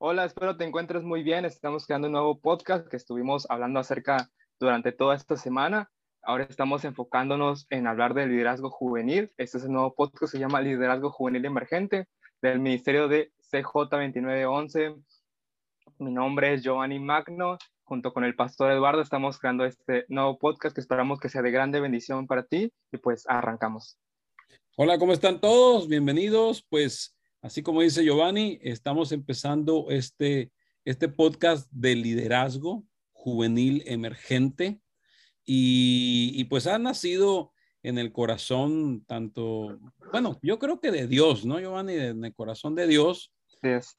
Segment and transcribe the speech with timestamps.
[0.00, 1.44] Hola, espero te encuentres muy bien.
[1.44, 5.90] Estamos creando un nuevo podcast que estuvimos hablando acerca durante toda esta semana.
[6.22, 9.32] Ahora estamos enfocándonos en hablar del liderazgo juvenil.
[9.36, 12.06] Este es el nuevo podcast que se llama Liderazgo Juvenil Emergente
[12.42, 15.02] del Ministerio de CJ2911.
[15.98, 17.58] Mi nombre es Giovanni Magno.
[17.84, 21.50] Junto con el pastor Eduardo estamos creando este nuevo podcast que esperamos que sea de
[21.50, 23.98] grande bendición para ti y pues arrancamos.
[24.76, 25.88] Hola, ¿cómo están todos?
[25.88, 26.64] Bienvenidos.
[26.68, 30.50] Pues así como dice Giovanni, estamos empezando este,
[30.84, 34.80] este podcast de liderazgo juvenil emergente
[35.44, 39.78] y, y pues ha nacido en el corazón tanto,
[40.12, 41.94] bueno, yo creo que de Dios, ¿no, Giovanni?
[41.94, 43.32] En el corazón de Dios.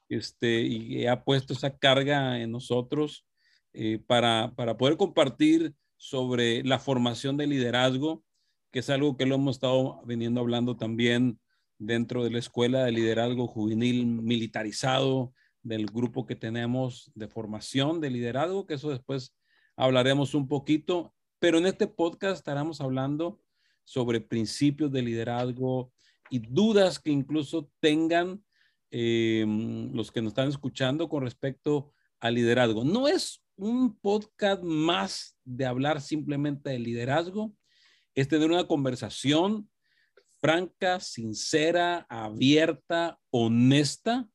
[0.08, 3.26] Este, y ha puesto esa carga en nosotros
[3.74, 8.24] eh, para, para poder compartir sobre la formación de liderazgo,
[8.72, 11.40] que es algo que lo hemos estado viniendo hablando también
[11.80, 15.34] dentro de la escuela de liderazgo juvenil militarizado,
[15.64, 19.36] del grupo que tenemos de formación de liderazgo, que eso después
[19.76, 23.42] hablaremos un poquito, pero en este podcast estaremos hablando
[23.84, 25.92] sobre principios de liderazgo
[26.30, 28.44] y dudas que incluso tengan
[28.92, 29.46] eh,
[29.94, 32.84] los que nos están escuchando con respecto al liderazgo.
[32.84, 37.54] No es un podcast más de hablar simplemente de liderazgo,
[38.16, 39.70] es tener una conversación
[40.42, 44.28] franca, sincera, abierta, honesta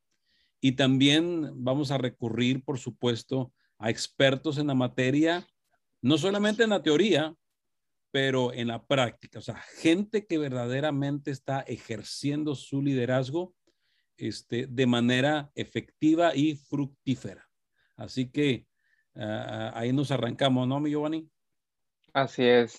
[0.60, 5.46] y también vamos a recurrir, por supuesto, a expertos en la materia,
[6.00, 7.34] no solamente en la teoría,
[8.10, 13.54] pero en la práctica, o sea, gente que verdaderamente está ejerciendo su liderazgo
[14.16, 17.48] este, de manera efectiva y fructífera.
[17.96, 18.66] Así que
[19.16, 21.28] ah, ahí nos arrancamos, ¿no, mi Giovanni?
[22.12, 22.78] Así es.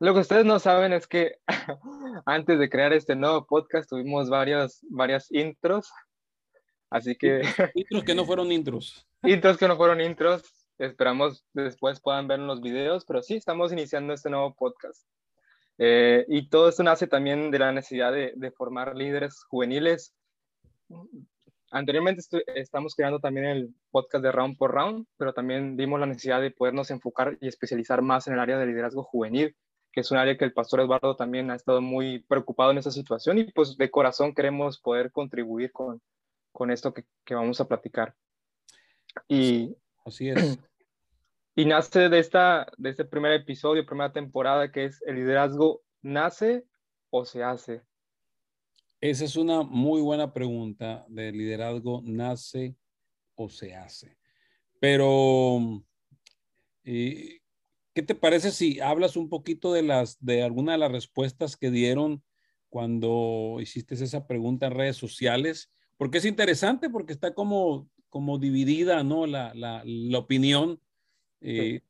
[0.00, 1.38] Lo que ustedes no saben es que
[2.26, 5.90] antes de crear este nuevo podcast tuvimos varias, varias intros.
[6.90, 7.42] Así que...
[7.74, 9.06] Intros que no fueron intros.
[9.22, 10.42] Intros que no fueron intros.
[10.78, 15.06] Esperamos después puedan ver los videos, pero sí, estamos iniciando este nuevo podcast.
[15.78, 20.14] Eh, y todo esto nace también de la necesidad de, de formar líderes juveniles.
[21.70, 22.22] Anteriormente
[22.54, 26.52] estamos creando también el podcast de Round por Round, pero también vimos la necesidad de
[26.52, 29.56] podernos enfocar y especializar más en el área de liderazgo juvenil,
[29.94, 32.90] que es un área que el pastor Eduardo también ha estado muy preocupado en esa
[32.90, 36.02] situación y pues de corazón queremos poder contribuir con,
[36.52, 38.14] con esto que, que vamos a platicar.
[39.28, 40.58] Y Así es.
[41.56, 46.64] Y nace de, esta, de este primer episodio, primera temporada, que es el liderazgo, ¿nace
[47.10, 47.82] o se hace?
[49.00, 52.74] Esa es una muy buena pregunta de liderazgo, ¿nace
[53.36, 54.18] o se hace?
[54.80, 55.84] Pero,
[56.82, 57.40] eh,
[57.94, 61.70] ¿qué te parece si hablas un poquito de, las, de alguna de las respuestas que
[61.70, 62.22] dieron
[62.68, 65.72] cuando hiciste esa pregunta en redes sociales?
[65.96, 69.26] Porque es interesante, porque está como como dividida, ¿no?
[69.26, 70.80] La, la, opinión.
[71.40, 71.80] Eh,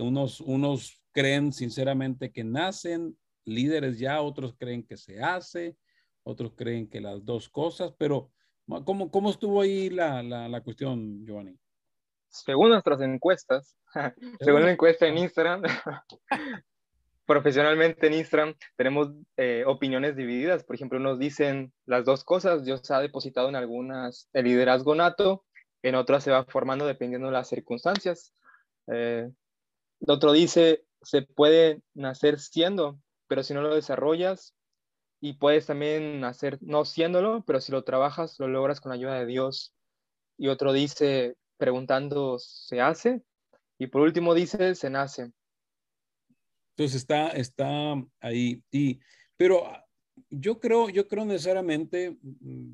[0.00, 5.76] unos, unos creen sinceramente que nacen líderes ya, otros creen que se hace,
[6.22, 8.30] otros creen que las dos cosas, pero
[8.84, 11.58] ¿cómo, cómo estuvo ahí la, la, la cuestión, Giovanni?
[12.32, 13.76] Según nuestras encuestas,
[14.40, 15.62] según la encuesta en Instagram,
[17.26, 20.64] profesionalmente en Instagram tenemos eh, opiniones divididas.
[20.64, 22.64] Por ejemplo, nos dicen las dos cosas.
[22.64, 25.44] Dios ha depositado en algunas el liderazgo nato
[25.82, 28.32] en otras se va formando dependiendo de las circunstancias.
[28.86, 29.28] Eh,
[30.06, 34.54] otro dice, se puede nacer siendo, pero si no lo desarrollas,
[35.20, 39.14] y puedes también nacer no siéndolo, pero si lo trabajas, lo logras con la ayuda
[39.14, 39.72] de Dios.
[40.36, 43.22] Y otro dice, preguntando, se hace.
[43.78, 45.30] Y por último dice, se nace.
[46.70, 48.60] Entonces está, está ahí.
[48.72, 48.98] Y,
[49.36, 49.62] pero
[50.28, 52.18] yo creo, yo creo necesariamente,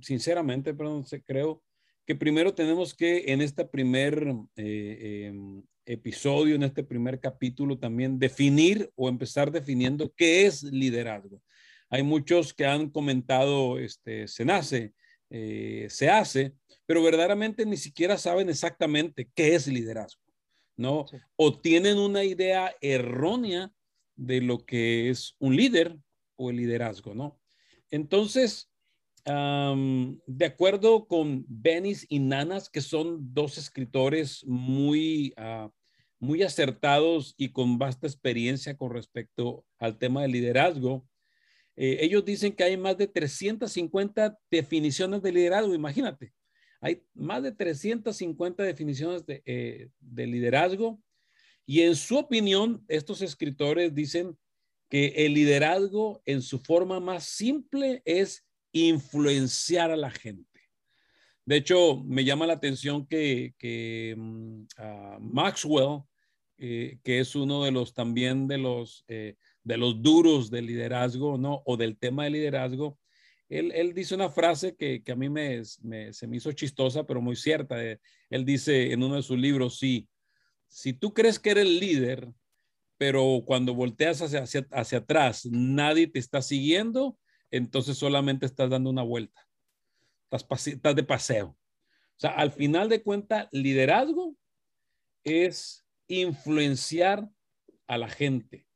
[0.00, 1.62] sinceramente, perdón, creo
[2.06, 8.18] que primero tenemos que en este primer eh, em, episodio, en este primer capítulo también
[8.18, 11.42] definir o empezar definiendo qué es liderazgo.
[11.90, 14.94] Hay muchos que han comentado, este, se nace,
[15.28, 16.54] eh, se hace,
[16.88, 20.22] pero verdaderamente ni siquiera saben exactamente qué es liderazgo,
[20.74, 21.04] ¿no?
[21.36, 23.70] O tienen una idea errónea
[24.16, 25.98] de lo que es un líder
[26.36, 27.38] o el liderazgo, ¿no?
[27.90, 28.70] Entonces,
[29.26, 35.70] de acuerdo con Benis y Nanas, que son dos escritores muy, ah,
[36.18, 41.06] muy acertados y con vasta experiencia con respecto al tema del liderazgo,
[41.76, 46.32] eh, ellos dicen que hay más de 350 definiciones de liderazgo, imagínate.
[46.80, 51.00] Hay más de 350 definiciones de, eh, de liderazgo
[51.68, 54.38] y en su opinión, estos escritores dicen
[54.88, 60.48] que el liderazgo en su forma más simple es influenciar a la gente.
[61.44, 64.62] De hecho, me llama la atención que, mm,
[65.20, 66.04] Maxwell,
[66.56, 71.36] eh, que es uno de los también de los, eh, de los duros del liderazgo,
[71.36, 71.62] ¿no?
[71.66, 72.98] O del tema de liderazgo,
[73.48, 77.82] él, dice una frase que, a mí me, se me hizo chistosa, pero muy cierta.
[77.82, 77.98] Eh,
[78.28, 80.08] él dice en uno de sus libros, sí,
[80.68, 82.28] si tú crees que eres líder,
[82.98, 84.42] pero cuando volteas hacia,
[84.72, 87.18] hacia, atrás nadie te está siguiendo,
[87.50, 89.48] entonces solamente estás dando una vuelta.
[90.30, 91.46] Estás, de paseo.
[91.46, 94.36] O sea, al final de cuentas, liderazgo
[95.24, 97.26] es influenciar
[97.86, 98.66] a la gente,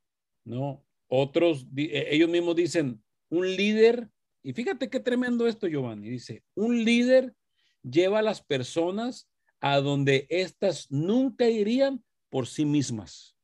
[0.45, 0.83] ¿no?
[1.09, 4.09] Otros, e, ellos mismos dicen, un líder
[4.43, 6.09] y fíjate qué tremendo esto, Giovanni.
[6.09, 7.35] Dice, un líder
[7.83, 9.29] lleva a las personas
[9.61, 13.37] a donde éstas nunca irían por sí mismas.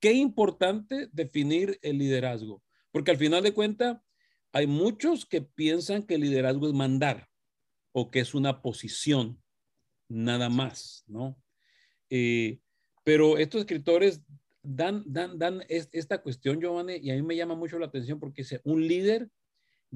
[0.00, 3.98] Qué importante definir el liderazgo, porque al final de cuentas
[4.52, 7.28] hay muchos que piensan que el liderazgo es mandar
[7.92, 9.42] o que es una posición,
[10.08, 11.36] nada más, ¿no?
[12.08, 12.60] Eh,
[13.04, 14.22] pero estos escritores
[14.62, 18.42] dan, dan, dan esta cuestión, Giovanni, y a mí me llama mucho la atención porque
[18.42, 19.30] dice, un líder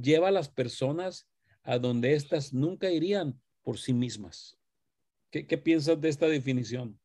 [0.00, 1.28] lleva a las personas
[1.62, 4.58] a donde éstas nunca irían por sí mismas.
[5.30, 6.98] ¿Qué, piensas de esta definición?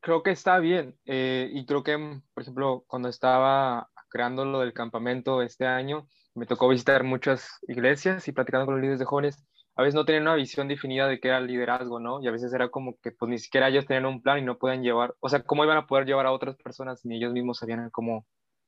[0.00, 1.96] Creo que está bien eh, y creo que,
[2.34, 8.26] por ejemplo, cuando estaba creando lo del campamento este año, me tocó visitar muchas iglesias
[8.26, 9.44] y platicando con los líderes de jóvenes,
[9.76, 12.20] a veces no tenían una visión definida de qué era el liderazgo, ¿no?
[12.20, 14.58] Y a veces era como que pues ni siquiera ellos tenían un plan y no
[14.58, 17.58] podían llevar, o sea, ¿cómo iban a poder llevar a otras personas ni ellos mismos
[17.58, 18.26] sabían cómo,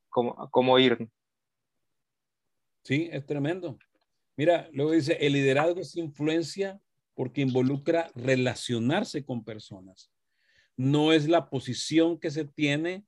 [0.08, 1.10] cómo, cómo ir?
[2.82, 3.78] Sí, es tremendo.
[4.36, 6.80] Mira, luego dice, el liderazgo es influencia
[7.14, 10.10] porque involucra relacionarse con personas.
[10.76, 13.04] No es la posición que se tiene,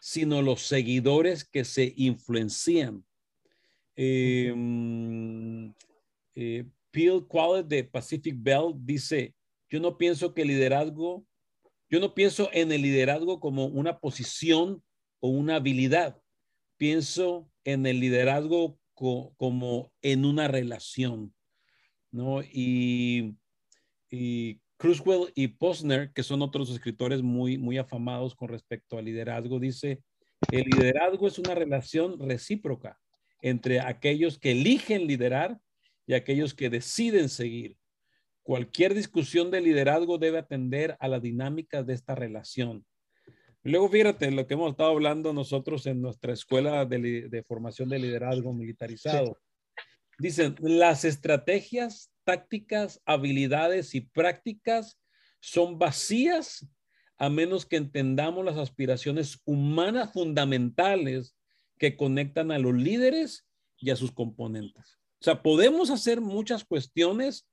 [0.00, 3.04] sino los seguidores que se influencian.
[3.96, 4.54] Eh,
[6.36, 9.34] eh, Phil Quallet de Pacific Bell dice,
[9.68, 11.26] yo no pienso que el liderazgo,
[11.90, 14.84] yo no pienso en el liderazgo como una posición
[15.18, 16.20] o una habilidad.
[16.76, 21.34] Pienso en el liderazgo como en una relación,
[22.10, 22.42] ¿no?
[22.42, 23.36] Y,
[24.10, 29.58] y Cruzwell y Posner, que son otros escritores muy, muy afamados con respecto al liderazgo,
[29.58, 30.02] dice,
[30.50, 32.98] el liderazgo es una relación recíproca
[33.40, 35.58] entre aquellos que eligen liderar
[36.06, 37.76] y aquellos que deciden seguir.
[38.42, 42.84] Cualquier discusión de liderazgo debe atender a la dinámica de esta relación.
[43.64, 48.52] Luego, fíjate lo que hemos estado hablando nosotros en nuestra escuela de, formación de liderazgo
[48.52, 49.40] militarizado.
[50.18, 55.00] Dicen, las estrategias, tácticas, habilidades y prácticas
[55.40, 56.68] son vacías
[57.16, 61.34] a menos que entendamos las aspiraciones humanas fundamentales
[61.78, 63.46] que conectan a los líderes
[63.78, 64.98] y a sus componentes.
[65.20, 67.48] O sea, podemos hacer muchas cuestiones,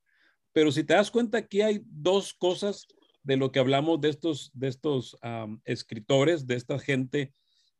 [0.51, 2.85] pero si te das cuenta, aquí hay dos cosas
[3.23, 5.17] de lo que hablamos de estos, de estos
[5.65, 7.33] escritores, de esta gente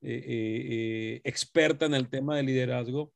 [0.04, 3.14] eh, eh, eh, experta en el tema de liderazgo,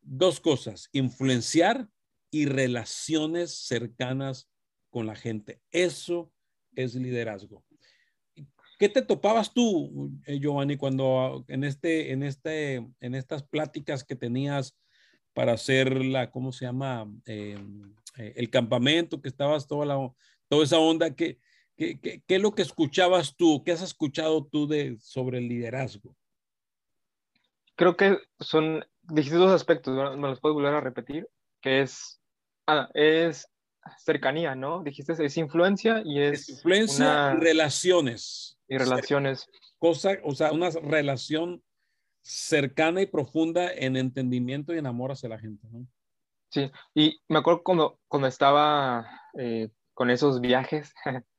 [0.00, 1.88] dos cosas, influenciar
[2.30, 4.48] y relaciones cercanas
[4.90, 5.60] con la gente.
[5.72, 6.32] Eso
[6.76, 7.64] es liderazgo.
[8.78, 14.78] ¿Qué te topabas tú, Giovanni, cuando en, este, en, este, en estas pláticas que tenías
[15.32, 17.12] para hacer la, ¿cómo se llama?
[17.26, 20.12] Em, el campamento, que estabas toda, la,
[20.48, 21.40] toda esa onda, que,
[21.80, 23.62] ¿Qué, es lo que escuchabas tú?
[23.64, 26.14] ¿Qué has escuchado tú de, sobre el liderazgo?
[27.74, 31.26] Creo que son, dijiste dos aspectos, ¿me los puedo volver a repetir?
[31.62, 32.20] Que es,
[32.66, 33.48] ah, es
[33.96, 34.82] cercanía, ¿no?
[34.82, 36.50] Dijiste, es influencia y es...
[36.50, 38.58] influencia y relaciones.
[38.68, 39.48] Y relaciones.
[39.78, 41.62] Cosa, o sea, una relación
[42.20, 45.86] cercana y profunda en entendimiento y en amor hacia la gente, ¿no?
[46.50, 49.08] Sí, y me acuerdo cuando, cuando estaba
[49.38, 50.92] eh, con esos viajes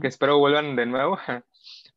[0.00, 1.18] que espero vuelvan de nuevo.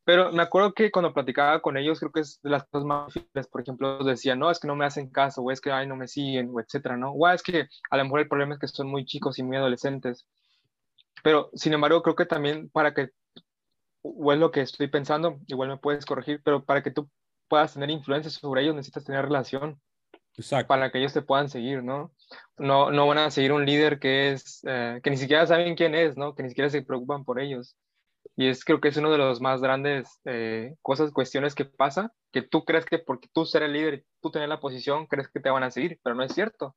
[0.04, 3.06] Pero me acuerdo que cuando platicaba con ellos, creo que es de las cosas más
[3.06, 3.48] difíciles.
[3.48, 5.96] Por ejemplo, decían, no, es que no me hacen caso, o es que, ay, no
[5.96, 7.12] me siguen, o etcétera, ¿no?
[7.12, 9.56] O es que a lo mejor el problema es que son muy chicos y muy
[9.56, 10.26] adolescentes.
[11.22, 13.10] Pero, sin embargo, creo que también para que,
[14.02, 17.08] o es lo que estoy pensando, igual me puedes corregir, pero para que tú
[17.48, 19.80] puedas tener influencia sobre ellos, necesitas tener relación.
[20.36, 20.68] Exacto.
[20.68, 22.12] Para que ellos te puedan seguir, ¿no?
[22.56, 25.94] No, no van a seguir un líder que es, eh, que ni siquiera saben quién
[25.94, 26.34] es, ¿no?
[26.34, 27.76] Que ni siquiera se preocupan por ellos.
[28.36, 32.12] Y es creo que es uno de los más grandes eh, cosas, cuestiones que pasa,
[32.32, 35.40] que tú crees que porque tú ser el líder, tú tener la posición, crees que
[35.40, 36.76] te van a seguir, pero no es cierto.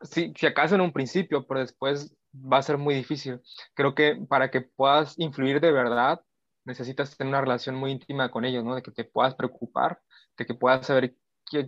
[0.00, 3.40] Si, si acaso en un principio, pero después va a ser muy difícil.
[3.74, 6.20] Creo que para que puedas influir de verdad,
[6.64, 8.74] necesitas tener una relación muy íntima con ellos, ¿no?
[8.74, 10.00] De que te puedas preocupar,
[10.36, 11.16] de que puedas saber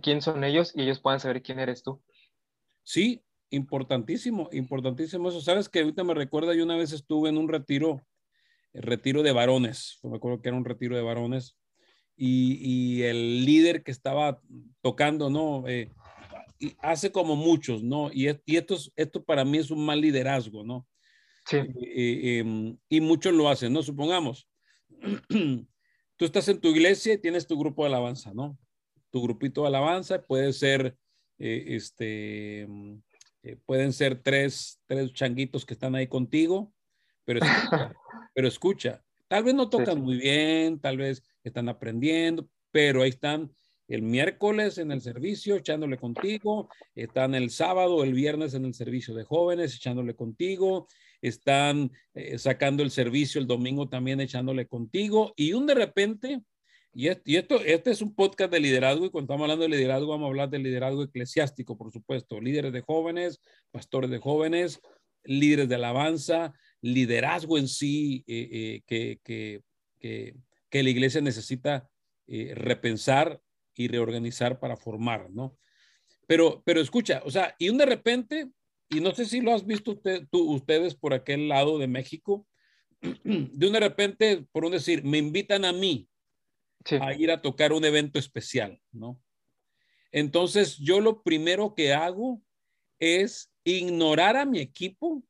[0.01, 2.01] quién son ellos y ellos puedan saber quién eres tú.
[2.85, 5.41] Sí, importantísimo, importantísimo eso.
[5.41, 8.01] Sabes que ahorita me recuerda, yo una vez estuve en un retiro,
[8.73, 11.57] retiro de varones, me acuerdo que era un retiro de varones,
[12.17, 14.39] y, el líder que estaba
[14.81, 15.67] tocando, ¿no?
[15.67, 15.91] Eh,
[16.79, 18.09] hace como muchos, ¿no?
[18.13, 20.87] Y, y esto, esto para mí es un mal liderazgo, ¿no?
[21.45, 21.57] Sí.
[21.81, 23.83] Em, y muchos lo hacen, ¿no?
[23.83, 24.47] Supongamos,
[25.29, 28.57] tú estás en tu iglesia y tienes tu grupo de alabanza, ¿no?
[29.11, 30.97] Tu grupito de alabanza puede ser,
[31.37, 32.61] eh, este,
[33.43, 36.73] eh, pueden ser tres, tres changuitos que están ahí contigo,
[37.23, 37.93] pero escucha,
[38.33, 43.51] pero escucha, tal vez no tocan muy bien, tal vez están aprendiendo, pero ahí están
[43.87, 49.13] el miércoles en el servicio echándole contigo, están el sábado, el viernes en el servicio
[49.13, 50.87] de jóvenes echándole contigo,
[51.21, 55.33] están eh, sacando el servicio el domingo también echándole contigo.
[55.35, 56.41] Y un de repente,
[56.95, 60.25] y, esto, este es un podcast de liderazgo y cuando estamos hablando de liderazgo vamos
[60.25, 64.81] a hablar de liderazgo eclesiástico, por supuesto, líderes de jóvenes, pastores de jóvenes,
[65.23, 69.61] líderes de alabanza, liderazgo en sí eh, eh, que, que,
[69.99, 70.35] que,
[70.69, 71.87] que, la iglesia necesita
[72.27, 73.39] repensar
[73.75, 75.57] y reorganizar para formar, ¿no?
[76.27, 78.49] Pero, pero escucha, o sea, y un de repente
[78.89, 82.47] y no sé si lo has visto usted, tú, ustedes por aquel lado de México,
[83.01, 86.07] de un de repente, por un decir, me invitan a mí
[86.99, 89.19] a ir a tocar un evento especial, ¿no?
[90.11, 92.41] Entonces, yo lo primero que hago
[92.99, 95.23] es ignorar a mi equipo,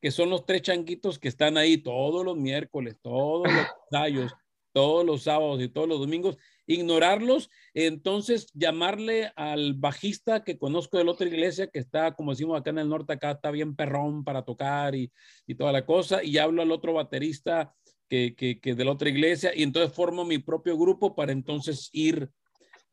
[0.00, 4.32] que son los tres changuitos que están ahí todos los miércoles, todos los ensayos,
[4.72, 11.04] todos los sábados y todos los domingos, ignorarlos, entonces llamarle al bajista que conozco de
[11.04, 14.24] la otra iglesia, que está, como decimos acá en el norte, acá está bien perrón
[14.24, 15.12] para tocar y,
[15.46, 17.74] y toda la cosa, y hablo al otro baterista
[18.08, 21.88] que, que, que, de la otra iglesia, y entonces formo mi propio grupo para entonces
[21.92, 22.30] ir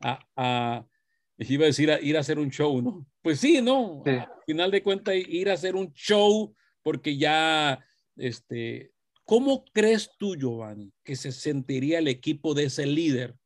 [0.00, 0.86] a, a
[1.38, 3.06] iba a decir, a, ir a hacer un show, ¿no?
[3.22, 4.02] Pues sí, ¿no?
[4.06, 7.84] Al final de cuentas, ir a hacer un show porque ya,
[8.16, 8.92] este,
[9.24, 13.36] ¿cómo crees tú, Giovanni, que se sentiría el equipo de ese líder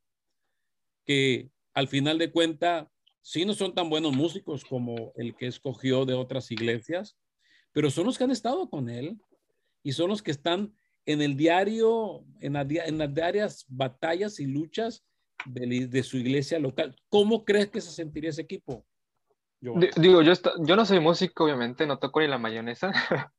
[1.05, 6.05] que al final de cuenta sí no son tan buenos músicos como el que escogió
[6.05, 7.17] de otras iglesias,
[7.73, 9.21] pero son los que han estado con él
[9.83, 10.75] y son los que están
[11.07, 15.05] en el diario, en, las diarias batallas y luchas
[15.45, 16.97] de, su iglesia local.
[17.09, 18.85] ¿Cómo crees que se sentiría ese equipo?
[19.61, 22.93] Digo, yo, yo no soy músico, obviamente, no toco ni la mayonesa,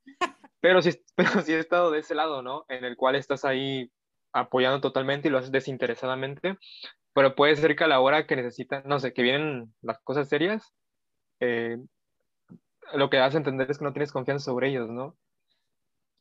[0.59, 2.65] pero sí, pero sí he estado de ese lado, ¿no?
[2.69, 3.91] En el cual estás ahí
[4.33, 6.57] apoyando totalmente y lo haces desinteresadamente
[7.17, 10.29] pero puede ser que a la hora que necesitan, no sé, que vienen las cosas
[10.29, 10.71] serias,
[11.39, 11.79] eh,
[12.93, 15.17] lo que das a entender es que no tienes confianza sobre ellos, ¿no?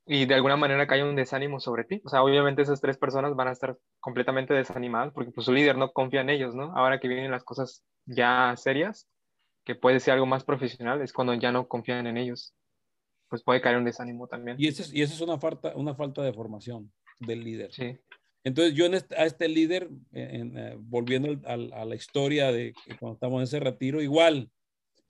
[0.06, 2.00] Y de alguna manera cae un desánimo sobre ti.
[2.04, 5.76] O sea, obviamente esas tres personas van a estar completamente desanimadas porque pues, su líder
[5.76, 6.76] no confía en ellos, ¿no?
[6.76, 9.08] Ahora que vienen las cosas ya serias,
[9.64, 12.54] que puede ser algo más profesional, es cuando ya no confían en ellos.
[13.28, 14.56] Pues puede caer un desánimo también.
[14.60, 17.72] Y eso es, y eso es una, falta, una falta de formación del líder.
[17.72, 17.98] Sí.
[18.44, 23.58] Entonces yo a este líder, eh, volviendo a, la historia de cuando estamos en ese
[23.58, 24.52] retiro, igual,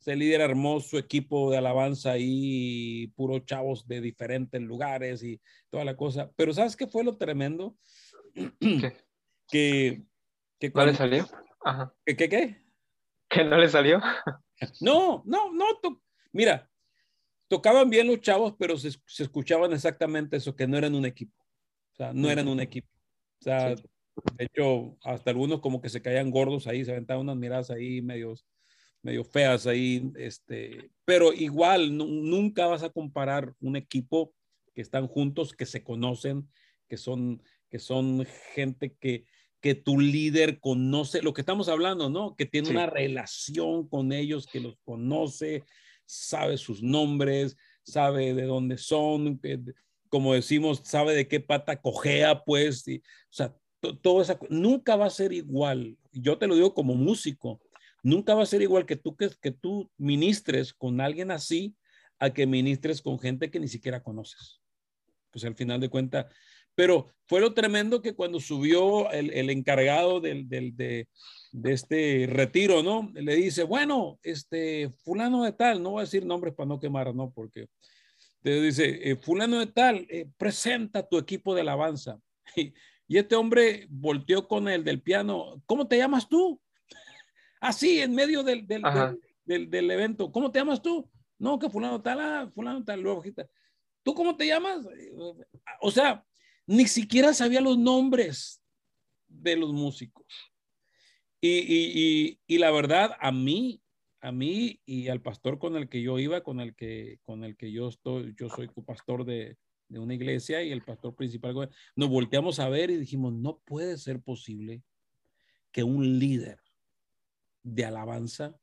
[0.06, 5.84] ese líder armó su equipo de alabanza ahí, puros chavos de diferentes lugares y toda
[5.84, 6.30] la cosa.
[6.36, 7.76] Pero ¿sabes qué fue lo tremendo?
[9.48, 10.02] Que,
[10.58, 11.24] que ¿No le salió?
[11.64, 11.94] Ajá.
[12.04, 12.64] ¿Que qué qué?
[13.28, 14.00] ¿Que no le salió?
[14.80, 15.64] no, no, no.
[16.32, 16.68] Mira,
[17.46, 21.40] tocaban bien los chavos, pero se, se escuchaban exactamente eso, que no eran un equipo.
[21.92, 22.88] O sea, no eran un equipo.
[23.40, 27.36] O sea, de hecho, hasta algunos como que se caían gordos ahí, se aventaban unas
[27.36, 28.44] miradas ahí medios,
[29.02, 34.32] medio feas ahí, este, pero igual nunca vas a comparar un equipo
[34.74, 36.48] que están juntos, que se conocen,
[36.88, 39.24] que son, que son gente que,
[39.60, 42.36] que tu líder conoce, lo que estamos hablando, ¿no?
[42.36, 45.64] Que tiene una relación con ellos, que los conoce,
[46.04, 49.40] sabe sus nombres, sabe de dónde son,
[50.08, 53.56] como decimos, sabe de qué pata cojea, pues, y, o sea,
[54.02, 55.96] todo esa, nunca va a ser igual.
[56.12, 57.60] Yo te lo digo como músico,
[58.06, 61.74] nunca va a ser igual que tú, que, tú ministres con alguien así
[62.20, 64.60] a que ministres con gente que ni siquiera conoces.
[65.32, 66.26] Pues al final de cuentas,
[66.76, 71.08] pero fue lo tremendo que cuando subió el, el encargado del, del, de,
[71.50, 73.10] de, este retiro, ¿no?
[73.12, 77.12] Le dice, bueno, este, fulano de tal, no voy a decir nombres para no quemar,
[77.12, 77.32] ¿no?
[77.32, 77.66] Porque
[78.42, 82.20] dice, eh, fulano de tal, eh, presenta tu equipo de alabanza.
[83.08, 86.60] Y, este hombre volteó con el del piano, ¿cómo te llamas tú?
[87.60, 88.82] Así, en medio del, del,
[89.44, 91.08] del, evento, ¿cómo te llamas tú?
[91.38, 93.22] No, que fulano tal, ah, fulano tal, luego,
[94.02, 94.86] ¿tú cómo te llamas?
[95.80, 96.24] O sea,
[96.66, 98.62] ni siquiera sabía los nombres
[99.28, 100.26] de los músicos.
[101.40, 103.82] Y, y, y, y la verdad, a mí
[104.26, 107.56] a mí y al pastor con el que yo iba, con el que, con el
[107.56, 109.56] que yo estoy, yo soy pastor de,
[109.88, 113.96] de una iglesia y el pastor principal, nos volteamos a ver y dijimos, no puede
[113.98, 114.82] ser posible
[115.70, 116.58] que un líder
[117.66, 118.56] de alabanza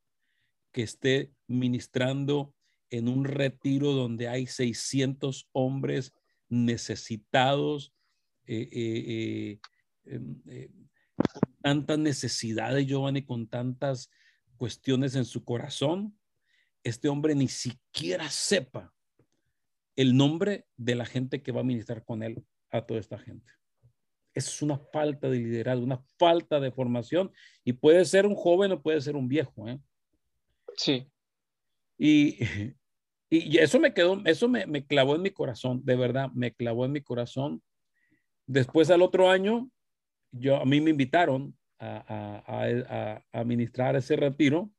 [0.72, 2.56] que esté ministrando
[2.90, 6.14] en un retiro donde hay 600 hombres
[6.48, 7.94] necesitados,
[8.46, 9.60] eh, eh,
[10.06, 10.42] eh, em,
[11.16, 14.10] con tantas necesidades, Giovanni, con tantas
[14.58, 16.18] cuestiones en su corazón,
[16.84, 18.94] este hombre ni siquiera sepa
[19.96, 23.52] el nombre de la gente que va a ministrar con él a toda esta gente.
[24.34, 27.32] Es una falta de liderazgo, una falta de formación
[27.64, 29.68] y puede ser un joven o puede ser un viejo.
[29.68, 29.80] ¿eh?
[30.78, 31.08] Sí.
[33.30, 36.54] Y, y eso me quedó, eso me, me, clavó en mi corazón, de verdad, me
[36.54, 37.64] clavó en mi corazón.
[38.46, 39.72] Después al otro año,
[40.32, 44.72] yo, a mí me invitaron a, a, a, a ministrar ese retiro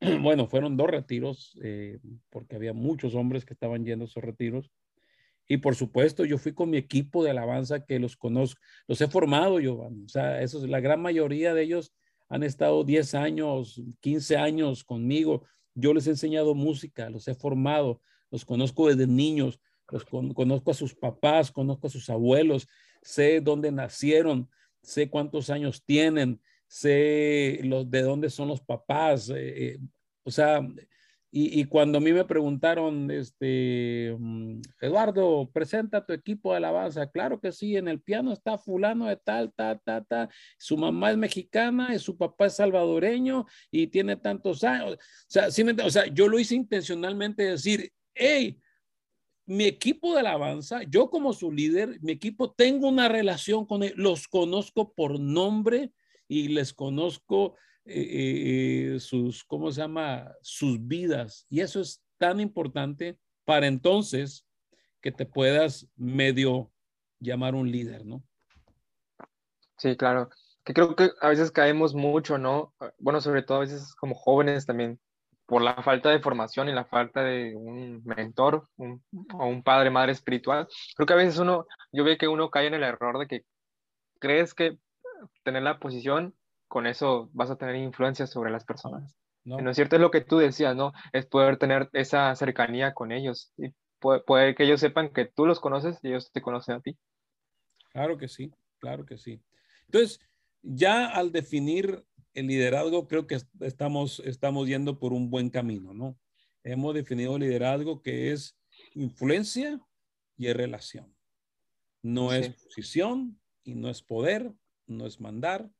[0.22, 1.98] bueno, fueron dos retiros, eh,
[2.30, 4.70] porque había muchos hombres que estaban yendo a esos retiros.
[5.46, 9.08] Y por supuesto, yo fui con mi equipo de alabanza que los conozco, los he
[9.08, 11.92] formado yo, o sea, eso, la gran mayoría de ellos
[12.28, 15.44] han estado 10 años, 15 años conmigo.
[15.74, 19.60] Yo les he enseñado música, los he formado, los conozco desde niños,
[19.90, 22.66] los conozco a sus papás, conozco a sus abuelos,
[23.02, 24.48] sé dónde nacieron,
[24.82, 29.34] sé cuántos años tienen, sé los, de dónde son los papás, eh,
[29.74, 29.78] eh,
[30.22, 30.66] o sea,
[31.36, 37.10] y, cuando a mí me preguntaron, este, mm, Eduardo, presenta tu equipo de alabanza.
[37.10, 40.28] Claro que sí, en el piano está fulano de tal, tal, tal, tal.
[40.58, 44.94] Su mamá es mexicana y su papá es salvadoreño y tiene tantos años.
[44.94, 48.60] O sea, sí o sea yo lo hice intencionalmente decir, hey,
[49.44, 53.92] mi equipo de alabanza, yo como su líder, mi equipo, tengo una relación con él,
[53.96, 55.90] los conozco por nombre,
[56.28, 60.32] y les conozco eh, sus, ¿cómo se llama?
[60.42, 61.46] Sus vidas.
[61.48, 64.46] Y eso es tan importante para entonces
[65.00, 66.72] que te puedas medio
[67.20, 68.22] llamar un líder, ¿no?
[69.76, 70.30] Sí, claro.
[70.64, 72.74] Que creo que a veces caemos mucho, ¿no?
[72.98, 74.98] Bueno, sobre todo a veces como jóvenes también,
[75.46, 80.12] por la falta de formación y la falta de un mentor o un padre, madre
[80.12, 80.66] espiritual.
[80.96, 83.44] Creo que a veces uno, yo veo que uno cae en el error de que
[84.20, 84.78] crees que
[85.42, 86.34] tener la posición,
[86.74, 89.16] con eso vas a tener influencia sobre las personas.
[89.44, 89.58] No.
[89.58, 90.92] no es cierto, es lo que tú decías, ¿no?
[91.12, 95.60] Es poder tener esa cercanía con ellos y poder, que ellos sepan que tú los
[95.60, 96.98] conoces y ellos te conocen a ti.
[97.92, 99.40] Claro que sí, claro que sí.
[99.86, 100.18] Entonces,
[100.62, 106.18] ya al definir el liderazgo, creo que estamos, estamos yendo por un buen camino, ¿no?
[106.64, 108.58] Hemos definido liderazgo que es
[108.94, 109.80] influencia
[110.36, 111.14] y es relación.
[112.02, 114.52] No es posición y no es poder,
[114.88, 115.70] no es mandar,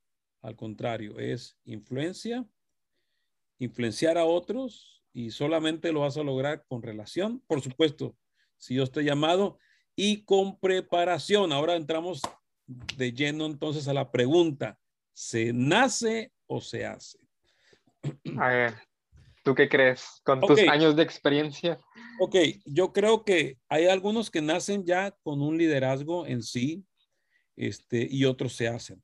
[0.45, 2.45] al contrario, es influencia,
[3.59, 8.15] influenciar a otros y solamente lo vas a lograr con relación, por supuesto,
[8.59, 9.59] si yo estoy llamado
[9.97, 11.51] y con preparación.
[11.51, 12.21] Ahora entramos
[12.67, 14.79] de lleno entonces a la pregunta,
[15.15, 17.19] ¿se nace o se hace?
[18.39, 18.75] A ver,
[19.43, 21.81] ¿tú qué crees con tus años de experiencia?
[22.21, 26.85] Ok, yo creo que hay algunos que nacen ya con un liderazgo en sí,
[27.57, 29.03] este, y otros se hacen.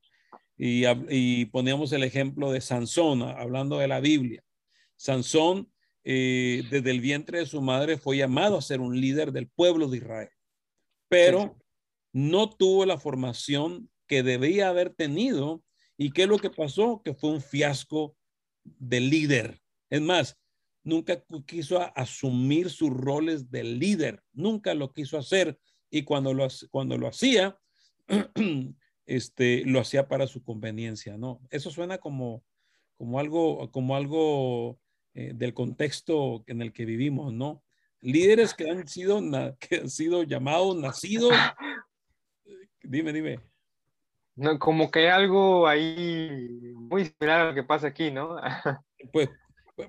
[0.63, 4.43] Y, y poníamos el ejemplo de Sansón, hablando de la Biblia.
[4.95, 5.71] Sansón,
[6.03, 9.87] eh, desde el vientre de su madre, fue llamado a ser un líder del pueblo
[9.87, 10.29] de Israel,
[11.09, 11.57] pero
[12.13, 15.63] no tuvo la formación que debía haber tenido.
[15.97, 17.01] ¿Y qué es lo que pasó?
[17.03, 18.15] Que fue un fiasco
[18.63, 19.59] de líder.
[19.89, 20.37] Es más,
[20.83, 25.57] nunca quiso asumir sus roles de líder, nunca lo quiso hacer.
[25.89, 27.57] Y cuando lo, cuando lo hacía,
[29.05, 31.41] este, lo hacía para su conveniencia, ¿no?
[31.49, 32.43] Eso suena como,
[32.97, 34.79] como algo, como algo
[35.13, 37.63] eh, del contexto en el que vivimos, ¿no?
[37.99, 39.21] Líderes que han sido,
[39.59, 41.33] que han sido llamados, nacidos.
[42.83, 43.39] Dime, dime.
[44.35, 48.37] No, como que hay algo ahí muy similar a lo que pasa aquí, ¿no?
[49.11, 49.29] pues,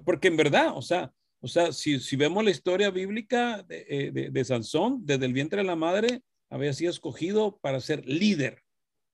[0.05, 4.11] porque en verdad, o sea, o sea, si, si vemos la historia bíblica de, eh,
[4.13, 8.62] de, de Sansón, desde el vientre de la madre, había sido escogido para ser líder,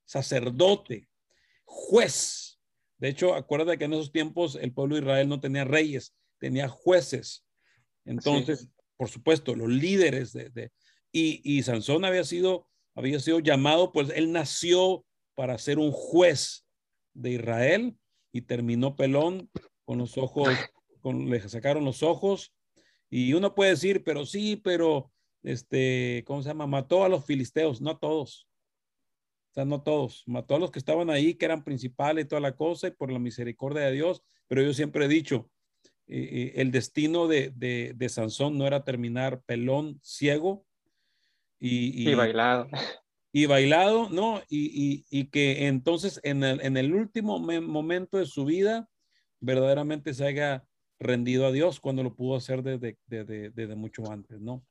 [0.09, 1.07] sacerdote,
[1.67, 2.59] juez.
[2.97, 6.67] De hecho, acuérdate que en esos tiempos el pueblo de Israel no tenía reyes, tenía
[6.67, 7.45] jueces.
[8.07, 10.73] Entonces, por supuesto, los líderes de,
[11.13, 16.67] y, y, Sansón había sido, había sido llamado, pues él nació para ser un juez
[17.13, 17.97] de Israel
[18.33, 19.51] y terminó pelón
[19.85, 20.49] con los ojos,
[21.03, 22.55] con, le sacaron los ojos.
[23.11, 26.67] Y uno puede decir, pero sí, pero este, ¿cómo se llama?
[26.67, 28.48] Mató a los filisteos, no todos.
[29.59, 30.23] Sea, no todos.
[30.27, 33.11] Mató a los que estaban ahí, que eran principales y toda la cosa, y por
[33.11, 34.23] la misericordia de Dios.
[34.47, 35.51] Pero yo siempre he dicho
[36.07, 40.65] eh, el destino de, de, de, Sansón no era terminar pelón, ciego
[41.59, 42.69] y, y, bailado.
[43.33, 44.41] Y bailado, ¿no?
[44.49, 48.89] Y, y que entonces en el, en el último momento de su vida
[49.41, 50.65] verdaderamente se haya
[51.01, 54.65] rendido a Dios cuando lo pudo hacer desde, desde, desde mucho antes, ¿no?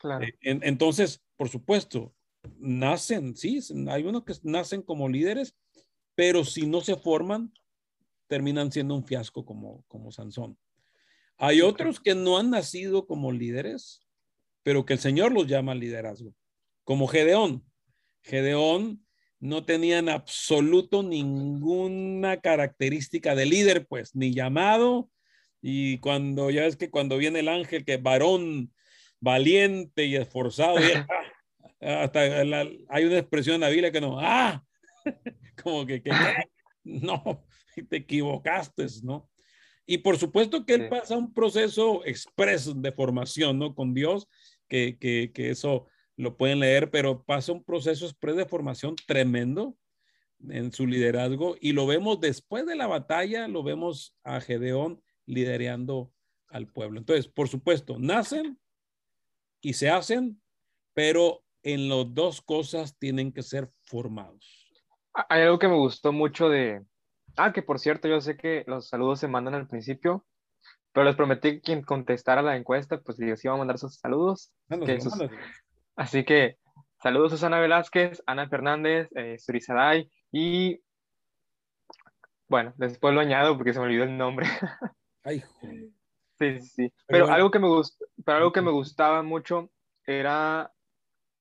[0.00, 0.24] Claro.
[0.24, 2.14] Eh, en, entonces, por supuesto,
[2.58, 5.54] nacen, sí, hay unos que nacen como líderes,
[6.14, 7.52] pero si no se forman,
[8.26, 10.58] terminan siendo un fiasco como, como Sansón.
[11.36, 14.06] Hay otros que no han nacido como líderes,
[14.62, 16.34] pero que el Señor los llama liderazgo,
[16.84, 17.64] como Gedeón.
[18.22, 19.04] Gedeón
[19.38, 25.10] no tenía en absoluto ninguna característica de líder, pues, ni llamado.
[25.62, 28.72] Y cuando ya es que cuando viene el ángel, que varón
[29.18, 30.76] valiente y esforzado,
[31.80, 34.62] hasta hay una expresión en la Biblia que no, ah,
[35.62, 36.10] como que, que
[36.84, 37.44] no,
[37.88, 39.28] te equivocaste, ¿no?
[39.86, 43.74] Y por supuesto que él pasa un proceso expreso de formación, ¿no?
[43.74, 44.28] Con Dios,
[44.68, 49.76] que, que, que, eso lo pueden leer, pero pasa un proceso expreso de formación tremendo
[50.48, 56.12] en su liderazgo y lo vemos después de la batalla, lo vemos a Gedeón liderando
[56.48, 56.98] al pueblo.
[56.98, 58.58] Entonces, por supuesto, nacen
[59.60, 60.40] y se hacen,
[60.94, 64.68] pero en las dos cosas tienen que ser formados.
[65.28, 66.84] Hay algo que me gustó mucho de...
[67.36, 70.26] Ah, que por cierto, yo sé que los saludos se mandan al principio,
[70.92, 74.52] pero les prometí que quien contestara la encuesta, pues les iba a mandar sus saludos.
[75.96, 76.56] Así que
[77.02, 80.80] saludos a Susana Velázquez, Ana Fernández, eh, Surizaday y...
[82.48, 84.46] Bueno, después lo añado porque se me olvidó el nombre.
[85.22, 85.42] Ay,
[86.40, 89.70] Sí, sí, Pero, algo, que me gust pero algo que me gustaba mucho
[90.06, 90.72] era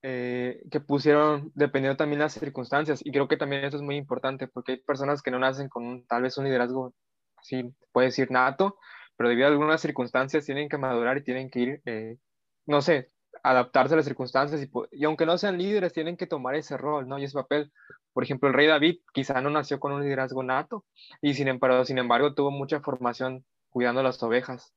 [0.02, 4.48] eh, que pusieron, dependiendo también las circunstancias, y creo que también eso es muy importante,
[4.48, 6.94] porque hay personas que no nacen con tal vez un liderazgo,
[7.38, 8.78] así puede decir nato,
[9.18, 12.18] pero debido a algunas circunstancias tienen que madurar y tienen que ir, eh,
[12.66, 13.12] no sé,
[13.44, 17.20] adaptarse a las circunstancias, y, aunque no sean líderes, tienen que tomar ese rol, ¿no?
[17.20, 17.72] Y ese papel.
[18.14, 20.86] Por ejemplo, el rey David quizá no nació con un liderazgo nato,
[21.22, 24.74] y sin embargo, sin embargo tuvo mucha formación cuidando las ovejas.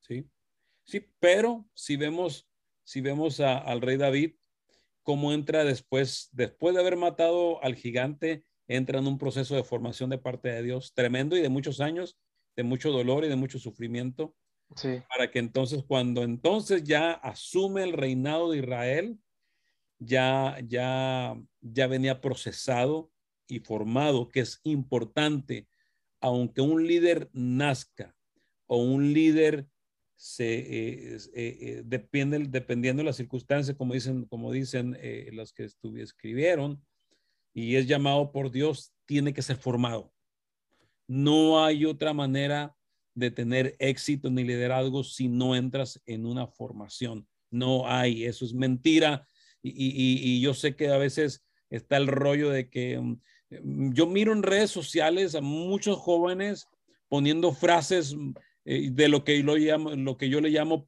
[0.00, 0.28] Sí,
[0.84, 2.48] sí, pero si vemos
[2.84, 4.34] si vemos al rey David,
[5.02, 10.10] cómo entra después, después de haber matado al gigante, entra en un proceso de formación
[10.10, 12.18] de parte de Dios tremendo y de muchos años,
[12.56, 14.34] de mucho dolor y de mucho sufrimiento.
[14.76, 15.02] Sí.
[15.08, 19.18] Para que entonces, cuando entonces ya asume el reinado de Israel,
[19.98, 23.10] ya, ya, ya venía procesado
[23.46, 25.68] y formado, que es importante,
[26.20, 28.14] aunque un líder nazca
[28.66, 29.68] o un líder
[30.22, 34.96] se, eh, eh, eh, depende, dependiendo de las circunstancias, como dicen, como dicen
[35.32, 36.80] los que escribieron,
[37.52, 40.12] y es llamado por Dios, tiene que ser formado.
[41.08, 42.72] No hay otra manera
[43.14, 47.26] de tener éxito ni liderazgo si no entras en una formación.
[47.50, 49.26] No hay, eso es mentira.
[49.60, 54.44] Y, yo sé que a veces está el rollo de que mm, yo miro en
[54.44, 56.68] redes sociales a muchos jóvenes
[57.08, 58.14] poniendo frases
[58.64, 60.86] eh, de lo que, lo, llamo, lo que yo le llamo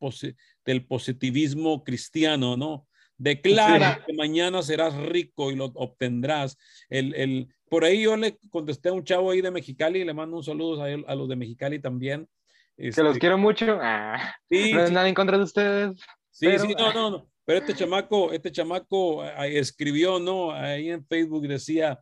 [0.65, 2.87] del positivismo cristiano, ¿no?
[3.17, 6.57] Declara que mañana serás rico y lo obtendrás.
[6.89, 10.15] El, el, por ahí yo le contesté a un chavo ahí de Mexicali y le
[10.15, 12.29] mando un saludo a, a los de Mexicali también.
[12.77, 13.79] que los este, quiero mucho.
[13.81, 16.01] Ah, sí, no es nada en contra de ustedes.
[16.31, 17.29] Sí, sí, no, no, no.
[17.45, 20.53] Pero este chamaco, este chamaco escribió, ¿no?
[20.53, 22.01] Ahí en Facebook decía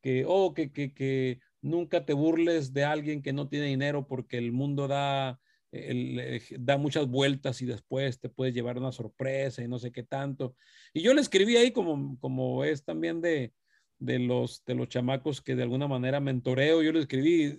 [0.00, 4.36] que, oh, que, que, que nunca te burles de alguien que no tiene dinero porque
[4.36, 5.40] el mundo da,
[5.72, 10.02] el, da muchas vueltas y después te puedes llevar una sorpresa y no sé qué
[10.02, 10.54] tanto.
[10.92, 13.54] Y yo le escribí ahí como, como es también de,
[13.98, 17.58] de, los, de los chamacos que de alguna manera mentoreo, yo le escribí,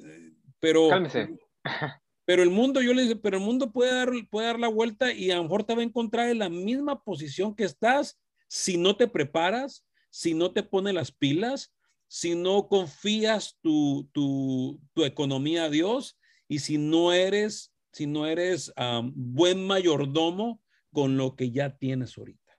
[0.59, 0.89] pero...
[0.89, 1.37] Cálmese.
[2.27, 5.13] Pero el mundo, yo le dije, pero el mundo puede dar, puede dar la vuelta
[5.13, 8.77] y a lo mejor te va a encontrar en la misma posición que estás si
[8.77, 11.74] no te preparas, si no te pone las pilas,
[12.15, 18.25] si no confías tu, tu, tu economía a Dios y si no eres, si no
[18.25, 18.71] eres
[19.13, 20.62] buen mayordomo
[20.93, 22.58] con lo que ya tienes ahorita.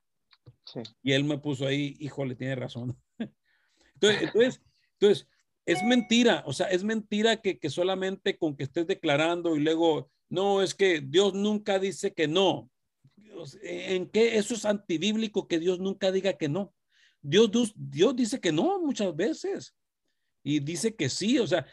[1.02, 3.00] Y él me puso ahí, híjole, tiene razón.
[3.94, 4.62] entonces, entonces,
[5.00, 5.28] entonces,
[5.64, 10.10] es mentira, o sea, es mentira que, que solamente con que estés declarando y luego,
[10.28, 12.70] no, es que Dios nunca dice que no.
[13.62, 16.74] ¿En qué eso es antibíblico que Dios nunca diga que no?
[17.28, 19.74] Dios, Dios, dice que no muchas veces.
[20.42, 21.66] Y dice que sí, o sea,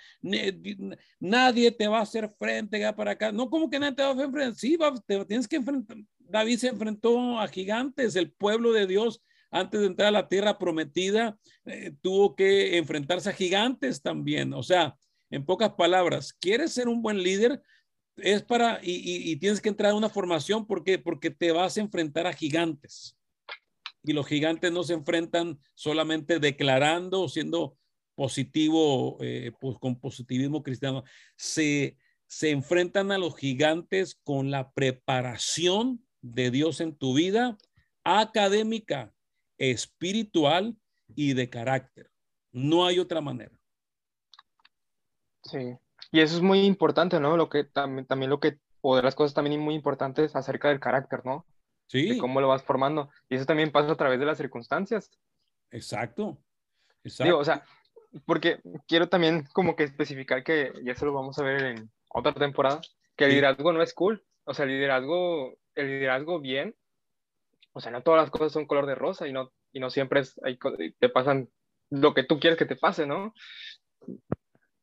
[1.20, 3.32] nadie te va a hacer frente ya para acá.
[3.32, 4.60] No, como que nadie te va a hacer frente.
[4.60, 5.98] Sí, te, tienes que enfrentar.
[6.18, 9.22] David se enfrentó a gigantes, el pueblo de Dios
[9.54, 14.54] antes de entrar a la tierra prometida, eh, tuvo que enfrentarse a gigantes también.
[14.54, 14.98] O sea,
[15.30, 17.62] En pocas palabras, ¿quieres ser un buen líder?
[18.18, 22.28] Es para, y, tienes que entrar a una formación porque, porque te vas a enfrentar
[22.28, 23.18] a gigantes.
[24.04, 27.78] Y los gigantes no se enfrentan solamente declarando o siendo
[28.16, 31.04] positivo, eh, pues con positivismo cristiano.
[31.36, 37.58] Se, se enfrentan a los gigantes con la preparación de Dios en tu vida
[38.04, 39.14] académica,
[39.58, 40.76] espiritual
[41.16, 42.12] y de carácter.
[42.52, 43.56] No hay otra manera.
[45.44, 45.78] Sí,
[46.12, 47.36] y eso es muy importante, ¿no?
[47.38, 50.80] Lo que también, también lo que, o de las cosas también muy importantes acerca del
[50.80, 51.46] carácter, ¿no?
[51.88, 52.10] Sí.
[52.10, 53.10] De cómo lo vas formando.
[53.30, 55.12] Y eso también pasa a través de las circunstancias.
[55.72, 56.38] Exacto.
[57.04, 57.24] Exacto.
[57.26, 57.64] Digo, o sea,
[58.26, 62.34] porque quiero también como que especificar que, ya se lo vamos a ver en otra
[62.34, 62.82] temporada,
[63.16, 64.24] que el liderazgo no es cool.
[64.46, 66.76] O sea, el liderazgo, el liderazgo bien,
[67.74, 70.22] o sea, no todas las cosas son color de rosa y no, y no siempre
[70.22, 70.40] es,
[71.00, 71.50] te pasan
[71.90, 73.34] lo que tú quieres que te pase, ¿no?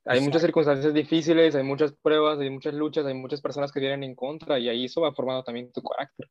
[0.05, 4.03] Hay muchas circunstancias difíciles, hay muchas pruebas, hay muchas luchas, hay muchas personas que vienen
[4.03, 6.29] en contra y ahí eso va formando también tu carácter.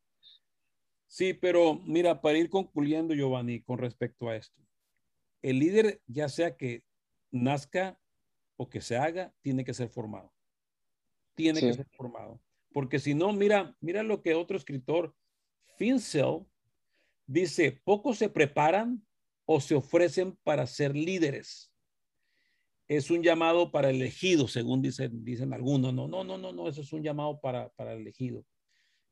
[1.09, 4.61] Sí, pero mira, para ir concluyendo, Giovanni, con respecto a esto,
[5.41, 6.83] el líder, ya sea que
[7.31, 7.99] nazca
[8.57, 10.31] o que se haga, tiene que ser formado.
[11.33, 12.39] Tiene que ser formado.
[12.71, 15.15] Porque si no, mira, mira lo que otro escritor,
[15.77, 16.45] Fincel,
[17.25, 19.03] dice, pocos se preparan
[19.45, 21.73] o se ofrecen para ser líderes.
[22.87, 25.91] Es un llamado para elegido, según dicen, dicen algunos.
[25.91, 28.45] No, no, no, no, no, eso es un llamado para, para elegido.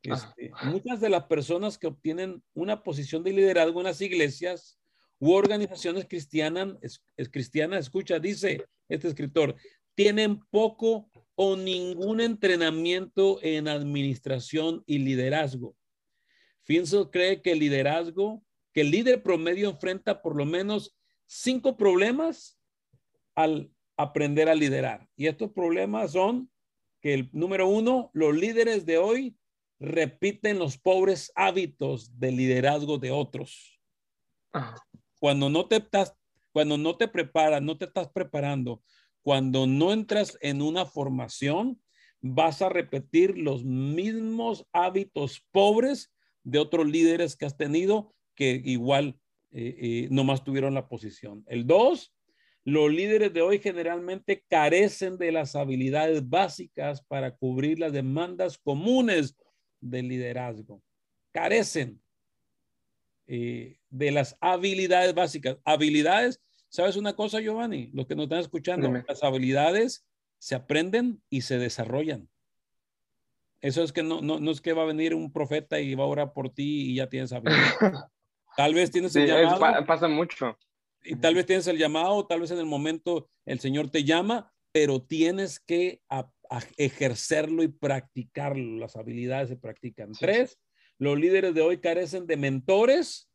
[0.07, 4.79] Este, muchas de las personas que obtienen una posición de liderazgo en las iglesias
[5.19, 9.55] u organizaciones cristianas, es, cristianas, escucha, dice este escritor,
[9.95, 15.75] tienen poco o ningún entrenamiento en administración y liderazgo.
[16.63, 18.43] Finsel cree que el liderazgo,
[18.73, 22.57] que el líder promedio enfrenta por lo menos cinco problemas
[23.35, 25.09] al aprender a liderar.
[25.17, 26.49] Y estos problemas son
[27.01, 29.35] que el número uno, los líderes de hoy
[29.79, 33.79] repiten los pobres hábitos de liderazgo de otros.
[35.19, 36.13] Cuando no te estás,
[36.51, 38.81] cuando no te preparas, no te estás preparando,
[39.21, 41.79] cuando no entras en una formación,
[42.21, 46.13] vas a repetir los mismos hábitos pobres
[46.43, 49.19] de otros líderes que has tenido que igual
[49.51, 51.43] eh, eh, nomás tuvieron la posición.
[51.47, 52.15] El dos,
[52.63, 59.37] los líderes de hoy generalmente carecen de las habilidades básicas para cubrir las demandas comunes
[59.79, 60.81] del liderazgo.
[61.31, 62.01] Carecen
[63.27, 65.57] eh, de las habilidades básicas.
[65.65, 67.89] Habilidades, ¿sabes una cosa, Giovanni?
[67.93, 70.05] Los que nos están escuchando, las habilidades
[70.39, 72.29] se aprenden y se desarrollan.
[73.59, 76.03] Eso es que no, no, no, es que va a venir un profeta y va
[76.03, 77.57] a orar por ti y ya tienes habilidad.
[78.55, 79.85] Tal vez tienes el llamado.
[79.85, 80.57] pasa mucho.
[81.03, 84.51] Y tal vez tienes el llamado, tal vez en el momento el Señor te llama,
[84.71, 86.01] pero tienes que
[86.77, 88.77] ejercerlo y practicarlo.
[88.77, 90.11] Las habilidades se practican.
[90.13, 90.59] Tres,
[90.97, 93.29] los líderes de hoy carecen de mentores,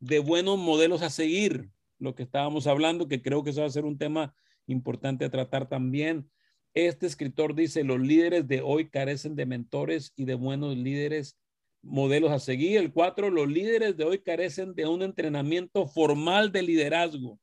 [0.00, 1.70] de buenos modelos a seguir.
[1.98, 4.34] Lo que estábamos hablando, que creo que eso va a ser un tema
[4.66, 6.30] importante a tratar también.
[6.74, 11.38] Este escritor dice, los líderes de hoy carecen de mentores y de buenos líderes,
[11.82, 12.78] modelos a seguir.
[12.78, 17.38] El cuatro, los líderes de hoy carecen de un entrenamiento formal de liderazgo.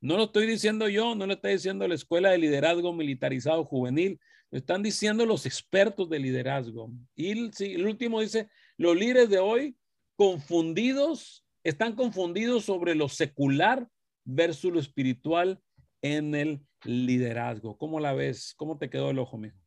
[0.00, 4.20] No lo estoy diciendo yo, no lo está diciendo la Escuela de Liderazgo Militarizado Juvenil,
[4.50, 6.90] lo están diciendo los expertos de liderazgo.
[7.14, 9.76] Y el, el último dice, los líderes de hoy
[10.16, 13.88] confundidos, están confundidos sobre lo secular
[14.24, 15.60] versus lo espiritual
[16.02, 17.76] en el liderazgo.
[17.76, 18.54] ¿Cómo la ves?
[18.56, 19.58] ¿Cómo te quedó el ojo, mijo?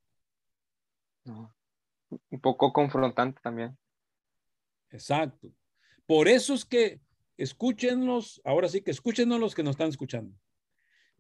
[2.30, 3.78] un poco confrontante también.
[4.90, 5.52] Exacto.
[6.06, 7.00] Por eso es que
[7.40, 10.36] escúchenos, ahora sí que escúchenos los que nos están escuchando.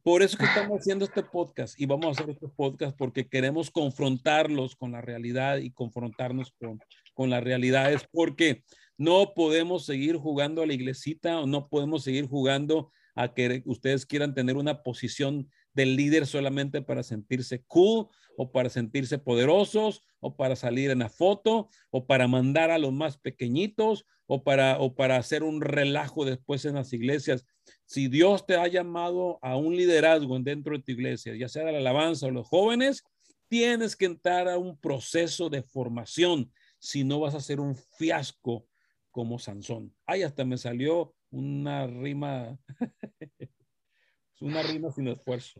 [0.03, 3.69] Por eso que estamos haciendo este podcast y vamos a hacer este podcast porque queremos
[3.69, 6.79] confrontarlos con la realidad y confrontarnos con,
[7.13, 8.63] con las realidades porque
[8.97, 14.05] no podemos seguir jugando a la iglesita o no podemos seguir jugando a que ustedes
[14.05, 20.35] quieran tener una posición del líder solamente para sentirse cool o para sentirse poderosos o
[20.35, 24.93] para salir en la foto o para mandar a los más pequeñitos o para, o
[24.93, 27.47] para hacer un relajo después en las iglesias.
[27.85, 31.71] Si Dios te ha llamado a un liderazgo dentro de tu iglesia, ya sea de
[31.71, 33.03] la alabanza o los jóvenes,
[33.47, 38.67] tienes que entrar a un proceso de formación, si no vas a ser un fiasco
[39.09, 39.95] como Sansón.
[40.05, 42.55] Ay, hasta me salió una rima
[44.41, 45.59] una rima sin esfuerzo.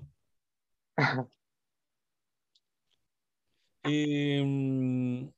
[3.84, 5.32] Em,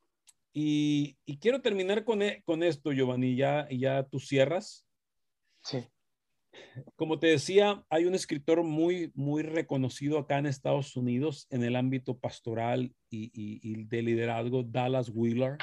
[0.53, 3.35] y, quiero terminar con, e, con esto, Giovanni.
[3.35, 4.85] Ya, ya tú cierras.
[5.63, 5.85] Sí.
[6.95, 11.75] Como te decía, hay un escritor muy, muy reconocido acá en Estados Unidos en el
[11.75, 15.57] ámbito pastoral y, y, de liderazgo, Dallas Wheeler.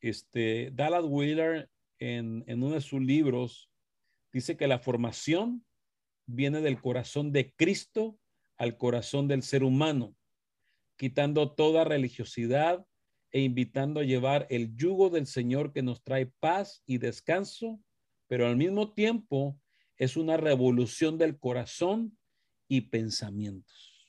[0.00, 3.70] Este, Dallas Wheeler en, en uno de sus libros
[4.32, 5.64] dice que la formación
[6.24, 8.16] viene del corazón de Cristo
[8.56, 10.14] al corazón del ser humano,
[10.96, 12.86] quitando toda religiosidad
[13.32, 17.80] e invitando a llevar el yugo del Señor que nos trae paz y descanso,
[18.26, 19.58] pero al mismo tiempo
[19.96, 22.18] es una revolución del corazón
[22.68, 24.08] y pensamientos.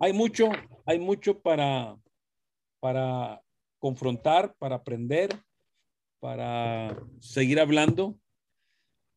[0.00, 0.50] Hay mucho,
[0.86, 1.96] hay mucho para,
[2.80, 3.42] para
[3.78, 5.30] confrontar, para aprender,
[6.20, 8.18] para seguir hablando,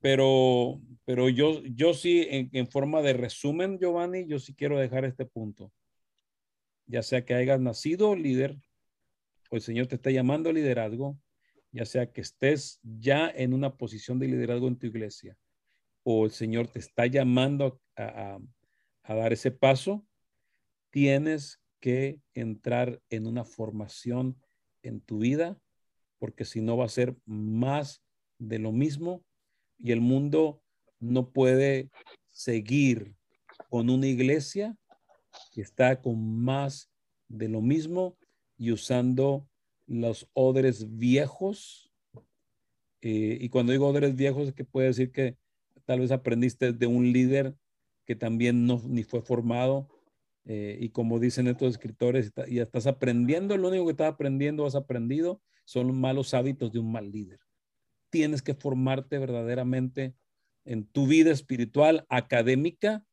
[0.02, 5.26] pero, pero yo, yo sí, en, forma de resumen, Giovanni, yo sí quiero dejar este
[5.26, 5.72] punto.
[6.88, 8.58] Ya sea que hayas nacido líder,
[9.52, 11.18] o el Señor te está llamando a liderazgo,
[11.72, 15.38] ya sea que estés ya en una posición de liderazgo en tu iglesia,
[16.04, 18.40] o el Señor te está llamando a,
[19.04, 20.06] a dar ese paso,
[20.90, 24.42] tienes que entrar en una formación
[24.82, 25.60] en tu vida,
[26.18, 28.04] porque si no va a ser más
[28.40, 29.24] de lo mismo
[29.84, 30.62] y el mundo
[31.00, 31.90] no puede
[32.30, 33.16] seguir
[33.70, 34.76] con una iglesia
[35.52, 36.90] que está con más
[37.28, 38.18] de lo mismo
[38.58, 39.48] y usando
[39.88, 41.92] los odres viejos.
[43.02, 45.38] Eh, y cuando digo odres viejos es que puede decir que
[45.86, 47.56] tal vez aprendiste de un líder
[48.06, 49.90] que también no ni fue formado.
[50.46, 54.76] Eh, y como dicen estos escritores, y estás aprendiendo, lo único que estás aprendiendo, has
[54.76, 57.40] aprendido, son los malos hábitos de un mal líder.
[58.12, 60.14] Tienes que formarte verdaderamente
[60.66, 63.04] en tu vida espiritual, académica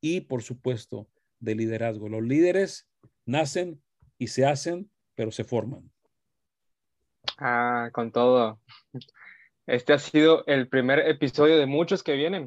[0.00, 1.08] y, por supuesto,
[1.40, 2.08] de liderazgo.
[2.08, 2.86] Los líderes
[3.26, 3.82] nacen
[4.18, 5.90] y se hacen, pero se forman.
[7.38, 8.60] Ah, con todo.
[9.66, 12.46] Este ha sido el primer episodio de muchos que vienen.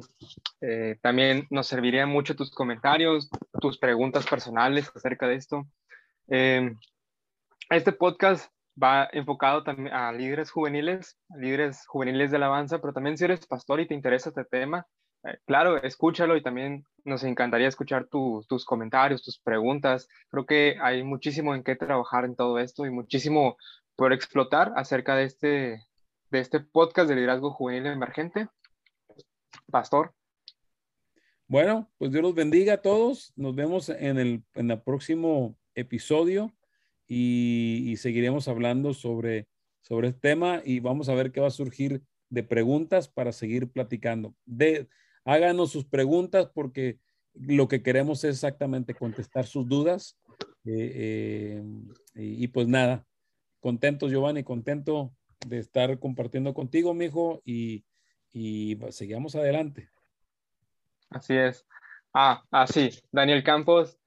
[0.60, 3.28] Eh, también nos servirían mucho tus comentarios,
[3.60, 5.66] tus preguntas personales acerca de esto.
[6.28, 6.72] Eh,
[7.70, 13.24] este podcast va enfocado también a líderes juveniles, líderes juveniles de alabanza, pero también si
[13.24, 14.86] eres pastor y te interesa este tema,
[15.24, 20.08] eh, claro, escúchalo y también nos encantaría escuchar tus comentarios, tus preguntas.
[20.30, 23.56] Creo que hay muchísimo en qué trabajar en todo esto y muchísimo
[23.96, 25.86] por explotar acerca de este,
[26.30, 28.48] de este podcast de liderazgo juvenil emergente.
[29.70, 30.14] Pastor.
[31.46, 33.32] Bueno, pues Dios los bendiga a todos.
[33.34, 36.52] Nos vemos en el, en el próximo episodio
[37.08, 39.48] y, seguiremos hablando sobre,
[39.80, 43.70] sobre este tema y vamos a ver qué va a surgir de preguntas para seguir
[43.70, 44.34] platicando.
[44.44, 44.88] De,
[45.24, 46.98] háganos sus preguntas porque
[47.32, 50.18] lo que queremos es exactamente contestar sus dudas.
[50.64, 51.62] Eh, eh,
[52.14, 53.06] y, y, pues nada,
[53.60, 55.14] contento Giovanni, contento
[55.46, 57.84] de estar compartiendo contigo, mijo, y,
[58.32, 59.88] y seguimos adelante.
[61.10, 61.64] Así es.
[62.12, 63.97] Ah, así, Daniel Campos,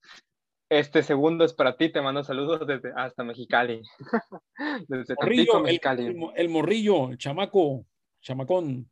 [0.71, 3.81] este segundo es para ti, te mando saludos desde hasta Mexicali.
[4.87, 6.15] desde morrillo, Mexicali.
[6.37, 7.85] El, morrillo, el chamaco,
[8.21, 8.89] chamacón.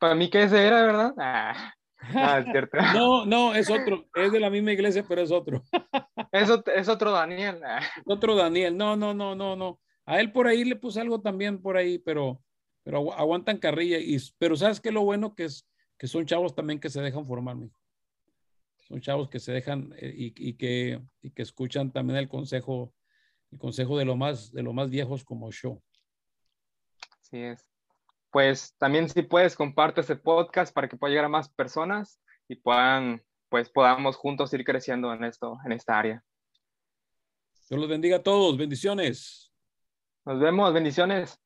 [0.00, 1.14] Para mí que ese era, ¿verdad?
[1.16, 2.78] Ah, es cierto.
[2.94, 5.62] no, no, es otro, es de la misma iglesia, pero es otro.
[6.32, 7.60] es, es otro Daniel.
[7.64, 7.80] Ah.
[8.04, 9.78] otro Daniel, no, no, no, no, no.
[10.04, 12.42] A él por ahí le puse algo también por ahí, pero,
[12.82, 13.98] pero aguantan carrilla.
[14.00, 15.64] Y, pero sabes que lo bueno que es
[15.96, 17.77] que son chavos también que se dejan formar, mijo
[18.88, 21.00] son chavos que se dejan eh, y, que,
[21.34, 22.94] que escuchan también el consejo,
[23.50, 25.82] el consejo de lo más, de lo más viejos como yo.
[27.20, 27.66] Así es.
[28.30, 32.56] Pues también si puedes, comparte este podcast para que pueda llegar a más personas y
[32.56, 36.24] puedan, pues podamos juntos ir creciendo en esto, en esta área.
[37.68, 38.56] Dios los bendiga a todos.
[38.56, 39.52] Bendiciones.
[40.24, 40.72] Nos vemos.
[40.72, 41.38] Bendiciones.